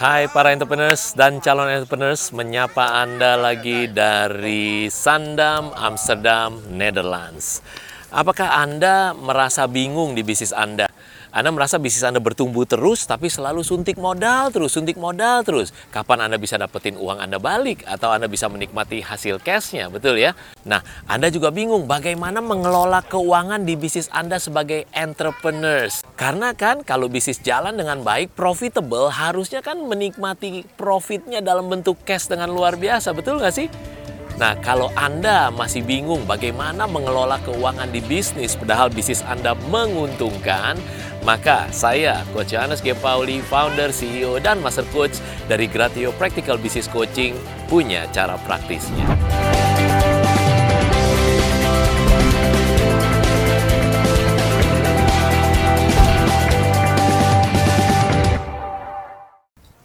Hai 0.00 0.32
para 0.32 0.48
entrepreneurs 0.48 1.12
dan 1.12 1.44
calon 1.44 1.68
entrepreneurs, 1.68 2.32
menyapa 2.32 3.04
Anda 3.04 3.36
lagi 3.36 3.84
dari 3.84 4.88
Sandam, 4.88 5.76
Amsterdam, 5.76 6.56
Netherlands. 6.72 7.60
Apakah 8.08 8.64
Anda 8.64 9.12
merasa 9.12 9.68
bingung 9.68 10.16
di 10.16 10.24
bisnis 10.24 10.56
Anda? 10.56 10.88
Anda 11.30 11.54
merasa 11.54 11.78
bisnis 11.78 12.02
Anda 12.02 12.18
bertumbuh 12.18 12.66
terus, 12.66 13.06
tapi 13.06 13.30
selalu 13.30 13.62
suntik 13.62 13.94
modal 14.02 14.50
terus, 14.50 14.74
suntik 14.74 14.98
modal 14.98 15.46
terus. 15.46 15.70
Kapan 15.94 16.26
Anda 16.26 16.42
bisa 16.42 16.58
dapetin 16.58 16.98
uang 16.98 17.22
Anda 17.22 17.38
balik, 17.38 17.86
atau 17.86 18.10
Anda 18.10 18.26
bisa 18.26 18.50
menikmati 18.50 18.98
hasil 18.98 19.38
cashnya, 19.38 19.86
betul 19.86 20.18
ya? 20.18 20.34
Nah, 20.66 20.82
Anda 21.06 21.30
juga 21.30 21.54
bingung 21.54 21.86
bagaimana 21.86 22.42
mengelola 22.42 23.06
keuangan 23.06 23.62
di 23.62 23.78
bisnis 23.78 24.10
Anda 24.10 24.42
sebagai 24.42 24.90
entrepreneurs. 24.90 26.02
Karena 26.18 26.50
kan 26.50 26.82
kalau 26.82 27.06
bisnis 27.06 27.38
jalan 27.38 27.78
dengan 27.78 28.02
baik, 28.02 28.34
profitable, 28.34 29.14
harusnya 29.14 29.62
kan 29.62 29.78
menikmati 29.86 30.66
profitnya 30.74 31.38
dalam 31.38 31.70
bentuk 31.70 32.02
cash 32.02 32.26
dengan 32.26 32.50
luar 32.50 32.74
biasa, 32.74 33.14
betul 33.14 33.38
nggak 33.38 33.54
sih? 33.54 33.70
Nah, 34.40 34.56
kalau 34.64 34.88
Anda 34.96 35.52
masih 35.52 35.84
bingung 35.84 36.24
bagaimana 36.24 36.88
mengelola 36.88 37.36
keuangan 37.44 37.92
di 37.92 38.00
bisnis, 38.00 38.56
padahal 38.56 38.88
bisnis 38.88 39.20
Anda 39.20 39.52
menguntungkan, 39.68 40.80
maka 41.20 41.68
saya, 41.72 42.24
Coach 42.32 42.56
Johannes 42.56 42.80
G. 42.80 42.96
Pauli, 42.96 43.44
founder, 43.44 43.92
CEO, 43.92 44.40
dan 44.40 44.60
Master 44.64 44.84
Coach 44.88 45.20
dari 45.48 45.68
Gratio 45.68 46.12
Practical 46.16 46.56
Business 46.56 46.88
Coaching, 46.88 47.36
punya 47.68 48.08
cara 48.12 48.40
praktisnya. 48.44 49.04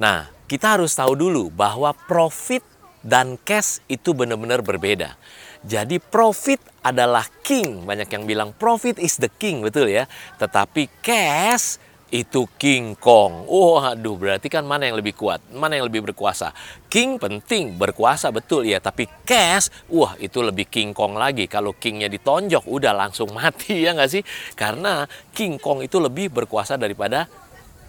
Nah, 0.00 0.32
kita 0.48 0.80
harus 0.80 0.96
tahu 0.96 1.12
dulu 1.12 1.52
bahwa 1.52 1.92
profit 1.92 2.69
dan 3.00 3.40
cash 3.40 3.80
itu 3.88 4.12
benar-benar 4.12 4.60
berbeda. 4.60 5.16
Jadi 5.60 6.00
profit 6.00 6.60
adalah 6.80 7.28
king. 7.44 7.84
Banyak 7.84 8.08
yang 8.08 8.24
bilang 8.24 8.50
profit 8.56 8.96
is 8.96 9.20
the 9.20 9.28
king, 9.28 9.60
betul 9.60 9.88
ya. 9.88 10.08
Tetapi 10.40 10.88
cash 11.04 11.80
itu 12.10 12.50
King 12.58 12.98
Kong. 12.98 13.46
Waduh, 13.46 14.18
berarti 14.18 14.50
kan 14.50 14.66
mana 14.66 14.90
yang 14.90 14.98
lebih 14.98 15.14
kuat? 15.14 15.38
Mana 15.54 15.78
yang 15.78 15.86
lebih 15.86 16.10
berkuasa? 16.10 16.50
King 16.90 17.22
penting, 17.22 17.78
berkuasa 17.78 18.34
betul 18.34 18.66
ya. 18.66 18.82
Tapi 18.82 19.06
cash, 19.22 19.70
wah 19.86 20.18
itu 20.18 20.42
lebih 20.42 20.66
King 20.66 20.90
Kong 20.90 21.14
lagi. 21.14 21.46
Kalau 21.46 21.70
Kingnya 21.78 22.10
ditonjok, 22.10 22.66
udah 22.66 22.92
langsung 22.92 23.30
mati 23.38 23.86
ya 23.86 23.94
nggak 23.94 24.10
sih? 24.10 24.22
Karena 24.58 25.06
King 25.30 25.56
Kong 25.62 25.86
itu 25.86 26.02
lebih 26.02 26.34
berkuasa 26.34 26.74
daripada 26.74 27.30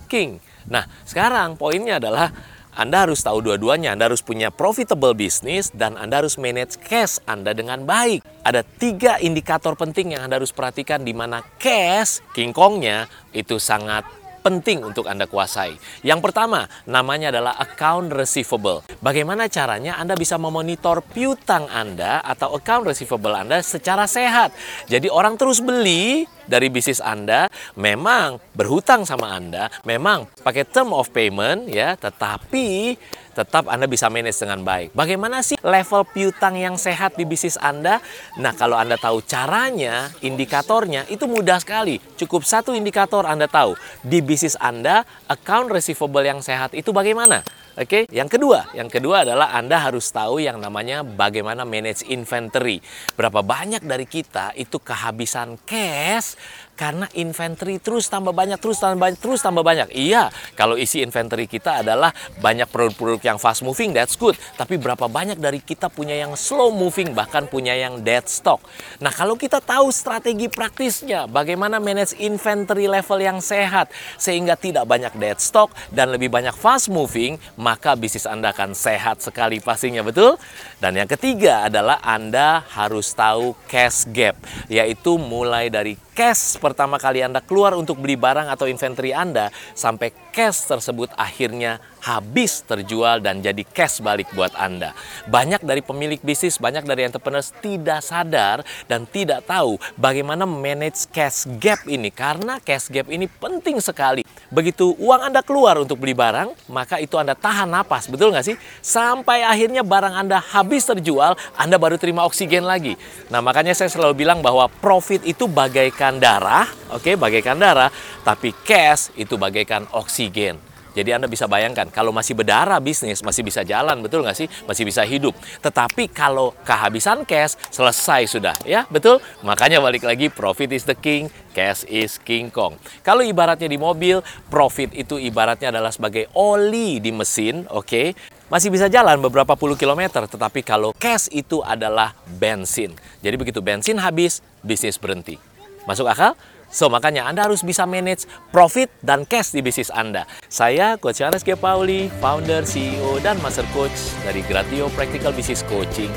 King. 0.06 0.38
Nah, 0.70 0.86
sekarang 1.04 1.58
poinnya 1.58 1.98
adalah 1.98 2.30
anda 2.72 3.04
harus 3.04 3.20
tahu 3.20 3.44
dua-duanya. 3.44 3.92
Anda 3.92 4.08
harus 4.08 4.24
punya 4.24 4.48
profitable 4.48 5.12
business 5.12 5.68
dan 5.76 6.00
Anda 6.00 6.24
harus 6.24 6.40
manage 6.40 6.80
cash 6.80 7.20
Anda 7.28 7.52
dengan 7.52 7.84
baik. 7.84 8.24
Ada 8.48 8.64
tiga 8.64 9.20
indikator 9.20 9.76
penting 9.76 10.16
yang 10.16 10.24
Anda 10.24 10.40
harus 10.40 10.56
perhatikan 10.56 11.04
di 11.04 11.12
mana 11.12 11.44
cash, 11.60 12.24
King 12.32 12.56
Kongnya, 12.56 13.12
itu 13.36 13.60
sangat 13.60 14.08
penting 14.42 14.82
untuk 14.82 15.06
Anda 15.06 15.30
kuasai. 15.30 15.78
Yang 16.02 16.20
pertama, 16.26 16.66
namanya 16.90 17.30
adalah 17.30 17.54
account 17.62 18.10
receivable. 18.12 18.82
Bagaimana 19.00 19.48
caranya 19.48 20.02
Anda 20.02 20.18
bisa 20.18 20.42
memonitor 20.42 21.06
piutang 21.06 21.70
Anda 21.70 22.26
atau 22.26 22.58
account 22.58 22.90
receivable 22.90 23.38
Anda 23.38 23.62
secara 23.62 24.10
sehat. 24.10 24.52
Jadi 24.90 25.08
orang 25.08 25.38
terus 25.38 25.62
beli 25.62 26.26
dari 26.52 26.68
bisnis 26.68 27.00
Anda 27.00 27.48
memang 27.80 28.44
berhutang 28.52 29.08
sama 29.08 29.32
Anda, 29.32 29.72
memang 29.88 30.28
pakai 30.44 30.68
term 30.68 30.92
of 30.92 31.08
payment 31.16 31.72
ya, 31.72 31.96
tetapi 31.96 33.00
tetap 33.32 33.72
Anda 33.72 33.88
bisa 33.88 34.12
manage 34.12 34.44
dengan 34.44 34.60
baik. 34.68 34.92
Bagaimana 34.92 35.40
sih 35.40 35.56
level 35.64 36.04
piutang 36.12 36.60
yang 36.60 36.76
sehat 36.76 37.16
di 37.16 37.24
bisnis 37.24 37.56
Anda? 37.56 38.04
Nah, 38.36 38.52
kalau 38.52 38.76
Anda 38.76 39.00
tahu 39.00 39.24
caranya, 39.24 40.12
indikatornya 40.20 41.08
itu 41.08 41.32
mudah 41.32 41.64
sekali. 41.64 42.04
Cukup 42.20 42.44
satu 42.44 42.76
indikator 42.76 43.24
Anda 43.24 43.48
tahu. 43.48 43.80
Di 44.04 44.20
bisnis 44.20 44.60
Anda, 44.60 45.08
account 45.32 45.72
receivable 45.72 46.28
yang 46.28 46.44
sehat 46.44 46.76
itu 46.76 46.92
bagaimana? 46.92 47.40
Oke, 47.72 48.04
okay? 48.04 48.04
yang 48.12 48.28
kedua, 48.28 48.68
yang 48.76 48.92
kedua 48.92 49.24
adalah 49.24 49.56
Anda 49.56 49.80
harus 49.80 50.12
tahu 50.12 50.44
yang 50.44 50.60
namanya 50.60 51.08
bagaimana 51.08 51.64
manage 51.64 52.04
inventory. 52.04 52.84
Berapa 53.16 53.40
banyak 53.40 53.88
dari 53.88 54.04
kita 54.04 54.52
itu 54.60 54.76
kehabisan 54.76 55.56
cash 55.64 56.36
karena 56.82 57.06
inventory 57.14 57.78
terus 57.78 58.10
tambah 58.10 58.34
banyak, 58.34 58.58
terus 58.58 58.82
tambah 58.82 58.98
banyak, 58.98 59.22
terus 59.22 59.46
tambah 59.46 59.62
banyak. 59.62 59.94
Iya, 59.94 60.34
kalau 60.58 60.74
isi 60.74 61.06
inventory 61.06 61.46
kita 61.46 61.86
adalah 61.86 62.10
banyak 62.42 62.66
produk-produk 62.74 63.22
yang 63.22 63.38
fast 63.38 63.62
moving, 63.62 63.94
that's 63.94 64.18
good. 64.18 64.34
Tapi 64.58 64.82
berapa 64.82 65.06
banyak 65.06 65.38
dari 65.38 65.62
kita 65.62 65.94
punya 65.94 66.18
yang 66.18 66.34
slow 66.34 66.74
moving, 66.74 67.14
bahkan 67.14 67.46
punya 67.46 67.78
yang 67.78 68.02
dead 68.02 68.26
stock. 68.26 68.66
Nah, 68.98 69.14
kalau 69.14 69.38
kita 69.38 69.62
tahu 69.62 69.94
strategi 69.94 70.50
praktisnya, 70.50 71.30
bagaimana 71.30 71.78
manage 71.78 72.18
inventory 72.18 72.90
level 72.90 73.22
yang 73.22 73.38
sehat, 73.46 73.94
sehingga 74.18 74.58
tidak 74.58 74.90
banyak 74.90 75.14
dead 75.22 75.38
stock 75.38 75.70
dan 75.94 76.10
lebih 76.10 76.34
banyak 76.34 76.58
fast 76.58 76.90
moving, 76.90 77.38
maka 77.62 77.94
bisnis 77.94 78.26
Anda 78.26 78.58
akan 78.58 78.74
sehat 78.74 79.22
sekali 79.22 79.62
pastinya, 79.62 80.02
betul? 80.02 80.42
Dan 80.82 80.98
yang 80.98 81.06
ketiga 81.06 81.70
adalah 81.70 82.02
Anda 82.02 82.66
harus 82.74 83.14
tahu 83.14 83.54
cash 83.70 84.10
gap, 84.10 84.34
yaitu 84.66 85.22
mulai 85.22 85.70
dari 85.70 85.94
cash 86.12 86.60
pertama 86.60 87.00
kali 87.00 87.24
Anda 87.24 87.40
keluar 87.40 87.74
untuk 87.76 88.00
beli 88.00 88.20
barang 88.20 88.52
atau 88.52 88.68
inventory 88.68 89.16
Anda 89.16 89.50
sampai 89.74 90.12
cash 90.36 90.68
tersebut 90.68 91.16
akhirnya 91.16 91.80
habis 92.02 92.66
terjual 92.66 93.22
dan 93.22 93.40
jadi 93.40 93.62
cash 93.62 94.02
balik 94.02 94.30
buat 94.34 94.52
Anda. 94.58 94.98
Banyak 95.30 95.62
dari 95.62 95.86
pemilik 95.86 96.18
bisnis, 96.22 96.58
banyak 96.58 96.84
dari 96.86 97.06
entrepreneurs 97.06 97.54
tidak 97.62 98.02
sadar 98.02 98.66
dan 98.90 99.06
tidak 99.06 99.46
tahu 99.46 99.78
bagaimana 99.98 100.50
manage 100.50 101.06
cash 101.14 101.46
gap 101.62 101.86
ini 101.86 102.10
karena 102.10 102.58
cash 102.62 102.90
gap 102.90 103.08
ini 103.08 103.30
penting 103.30 103.78
sekali. 103.78 104.26
Begitu 104.50 104.98
uang 104.98 105.32
Anda 105.32 105.46
keluar 105.46 105.78
untuk 105.80 106.02
beli 106.02 106.18
barang, 106.18 106.68
maka 106.68 106.98
itu 106.98 107.16
Anda 107.16 107.38
tahan 107.38 107.70
napas, 107.70 108.10
betul 108.10 108.34
nggak 108.34 108.46
sih? 108.46 108.58
Sampai 108.82 109.46
akhirnya 109.46 109.86
barang 109.86 110.12
Anda 110.12 110.42
habis 110.42 110.84
terjual, 110.90 111.38
Anda 111.56 111.78
baru 111.78 111.96
terima 112.02 112.26
oksigen 112.26 112.66
lagi. 112.66 112.98
Nah 113.30 113.40
makanya 113.40 113.78
saya 113.78 113.88
selalu 113.88 114.26
bilang 114.26 114.42
bahwa 114.42 114.68
profit 114.68 115.24
itu 115.24 115.46
bagaikan 115.46 116.18
darah, 116.18 116.68
oke, 116.90 117.06
okay, 117.06 117.14
bagaikan 117.16 117.62
darah, 117.62 117.94
tapi 118.26 118.52
cash 118.66 119.14
itu 119.16 119.38
bagaikan 119.38 119.86
oksigen. 119.94 120.71
Jadi 120.92 121.10
Anda 121.16 121.32
bisa 121.32 121.48
bayangkan, 121.48 121.88
kalau 121.88 122.12
masih 122.12 122.36
berdarah 122.36 122.84
bisnis, 122.84 123.24
masih 123.24 123.48
bisa 123.48 123.64
jalan, 123.64 124.04
betul 124.04 124.28
nggak 124.28 124.36
sih? 124.36 124.48
Masih 124.68 124.84
bisa 124.84 125.08
hidup. 125.08 125.32
Tetapi 125.64 126.12
kalau 126.12 126.52
kehabisan 126.68 127.24
cash, 127.24 127.56
selesai 127.72 128.28
sudah, 128.28 128.56
ya 128.68 128.84
betul? 128.92 129.24
Makanya 129.42 129.80
balik 129.80 130.04
lagi, 130.04 130.28
profit 130.28 130.76
is 130.76 130.84
the 130.84 130.98
king, 130.98 131.32
cash 131.56 131.88
is 131.88 132.20
king 132.20 132.52
kong. 132.52 132.76
Kalau 133.02 133.24
ibaratnya 133.24 133.72
di 133.72 133.80
mobil, 133.80 134.20
profit 134.52 134.92
itu 134.92 135.16
ibaratnya 135.16 135.72
adalah 135.72 135.96
sebagai 135.96 136.28
oli 136.36 137.00
di 137.00 137.16
mesin, 137.16 137.64
oke? 137.72 137.88
Okay? 137.88 138.08
Masih 138.52 138.68
bisa 138.68 138.92
jalan 138.92 139.16
beberapa 139.24 139.56
puluh 139.56 139.80
kilometer, 139.80 140.28
tetapi 140.28 140.60
kalau 140.60 140.92
cash 140.92 141.32
itu 141.32 141.64
adalah 141.64 142.12
bensin. 142.28 142.92
Jadi 143.24 143.36
begitu 143.40 143.64
bensin 143.64 143.96
habis, 143.96 144.44
bisnis 144.60 145.00
berhenti. 145.00 145.40
Masuk 145.88 146.04
akal? 146.04 146.36
So, 146.72 146.88
makanya 146.88 147.28
Anda 147.28 147.46
harus 147.46 147.62
bisa 147.62 147.84
manage 147.84 148.26
profit 148.50 148.88
dan 149.04 149.28
cash 149.28 149.52
di 149.52 149.60
bisnis 149.60 149.92
Anda. 149.92 150.24
Saya 150.48 150.96
Coach 150.96 151.20
Charles 151.20 151.44
G. 151.44 151.54
Pauli, 151.60 152.08
founder, 152.24 152.64
CEO, 152.64 153.20
dan 153.20 153.38
Master 153.44 153.68
Coach 153.76 154.16
dari 154.24 154.40
Gratio 154.48 154.88
Practical 154.96 155.36
Business 155.36 155.68
Coaching. 155.68 156.10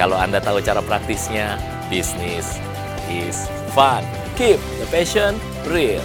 Kalau 0.00 0.16
Anda 0.16 0.40
tahu 0.40 0.64
cara 0.64 0.80
praktisnya, 0.80 1.60
bisnis 1.92 2.56
is 3.12 3.46
fun. 3.76 4.00
Keep 4.40 4.58
the 4.80 4.86
passion 4.88 5.36
real. 5.68 6.04